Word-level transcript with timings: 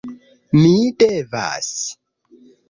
Mi 0.61 0.71
devas... 1.03 1.71